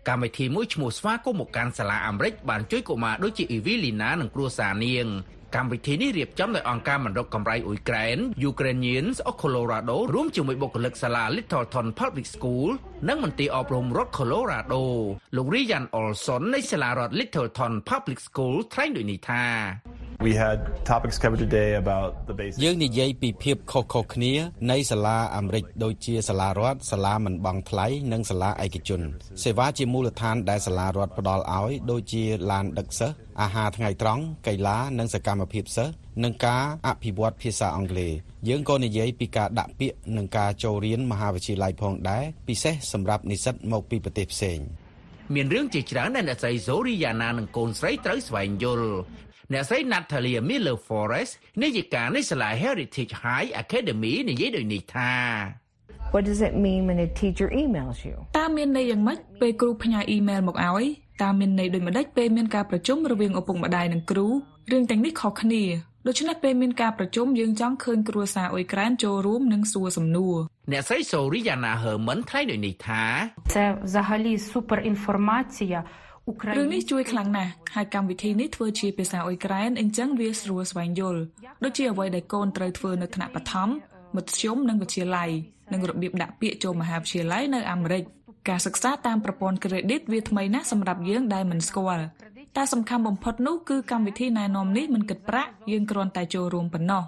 [0.09, 5.07] កម្មវិធីមួយឈ្មោះស្វាគមន៍មកកាន់សាលាអាមេរិកបានជួយកុមារដូចជាអ៊ីវីលីណានិងគ្រួសារនាង
[5.55, 8.17] កម្មវិធីនេះរៀបចំដោយអង្គការមិនរកកម្រៃអ៊ុយក្រែន
[8.51, 12.69] Ukrainians of Colorado រួមជាមួយបុគ្គលិកសាលា Littleton Public School
[13.09, 14.83] និងមន្ទីរអប់រំរដ្ឋ Colorado
[15.35, 19.43] លោក Ryan Olson នៃសាលារដ្ឋ Littleton Public School ថ្លែងដូចនេះថា
[20.19, 24.33] We had topics covered today about the basics យើងនិយាយពីភាពខុសៗគ្នា
[24.71, 29.01] នៃសាលាអាមេរិកដូចជាសាលារដ្ឋសាលាមិនបង់ថ្លៃនិងសាលាឯកជន
[29.43, 38.11] សេវាជាមូលដ្ឋានដែលសាលារដ្ឋផ្ដល់ឲ្យដូចជាឡានដឹកសិស្សអាហារថ្ងៃត្រង់កីឡានិងសកម្មភាពសិស្សនិងការអភិវឌ្ឍភាសាអង់គ្លេស
[38.47, 44.59] យើងក៏និយាយពីការដាក់ពាក្យនិងការចូលរៀនមហាវិទ្យាល័យផងដែរពិសេសសម្រាប់និស្សិតមកពីប្រទេសផ្សេង
[45.35, 48.89] មានរឿងជាច្រើនដែលអ្នកស្រី Zoriana និងកូនស្រីត្រូវស្វែងយល់
[49.52, 55.12] អ្នកស្រី Natalia Miller Forest នាយិកានៃសាលា Heritage High Academy និយាយដូចនេះថា
[56.14, 58.16] What does it mean when a teacher emails you?
[58.38, 60.84] តើមានន័យយ៉ាងម៉េចពេលគ្រូផ្ញើអ៊ីមែលមកឲ្យ
[61.22, 64.26] តើមានន័យដូចម្ដេចពេលមានការប្រជុំរវាងឪពុកម្ដាយនិងគ្រូ
[64.70, 65.64] រឿងទាំងនេះខុសគ្នា
[66.06, 70.36] ដូច្នេះពេលមានការប្រជុំយើងចង់ឃើញគ្រួសារអ៊ុយក្រែនចូលរួមនិងសួរសំណួរ
[70.72, 73.02] អ្នកស្រី Soriana Herman ថ្លែងដូចនេះថា
[73.54, 75.78] Це взагалі супер інформація
[76.57, 81.21] រឿងនេះជួយខ្លាំងណាស់ហើយកម្មវិធីនេះធ្វើជាភាសាអ៊ុយក្រែនអញ្ចឹងវាស្រួលស្វែងយល់
[81.63, 83.69] ដូចជាអ្វីដែលកូនត្រូវធ្វើនៅថ្នាក់បឋម
[84.15, 85.29] មធ្យមនិងវិទ្យាល័យ
[85.73, 88.03] និងរបៀបដាក់ពាក្យចូលមហាវិទ្យាល័យនៅអាមេរិក
[88.49, 92.05] ការសិក្សាតាមប្រព័ន្ធ credit វាថ្មីណាស់សម្រាប់យើងដែលមិនស្គាល់
[92.57, 97.03] តែសំខាន់បំផុតនោះគឺកម្មវិធីណែនាំនេះមិនគិតប្រាក់យើងគ្រាន់តែចូលរួមប៉ុណ្ណោះ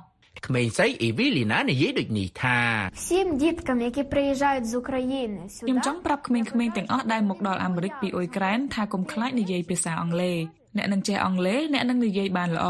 [0.48, 2.60] ក្មេងស្រីអេវីលីណានិយាយដូចនេះថា
[3.06, 10.38] ខ្ញុំចង់ប្រាប់ក្មេងៗទាំងអស់ដែលមកដល់អាមេរិកពីអ៊ុយក្រែនថាកុំខ្លាចនិយាយភាសាអង់គ្លេស
[10.78, 12.67] អ្នកនឹងចេះអង់គ្លេសអ្នកនឹងនិយាយបានល្អ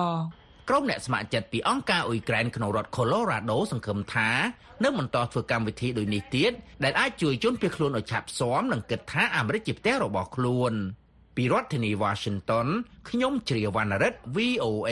[0.69, 4.29] ក្រុមអ្នកស្ម័គ្រចិត្តពីអង្គការអ៊ុយក្រែនក្នុងរដ្ឋ Colorado សង្ឃឹមថា
[4.83, 6.51] នឹងបន្តធ្វើកម្មវិធីដូចនេះទៀត
[6.83, 10.73] ដែលអាចជួយជនភៀសខ្លួនឲ្យឆាប់ស៊ាំនិងគិតថាអាមេរិកជាផ្ទះរបស់ខ្លួន
[11.35, 12.67] ពីរដ្ឋធានី Washington
[13.09, 14.91] ខ្ញុំជ្រាវណ្ណរិទ្ធ VOA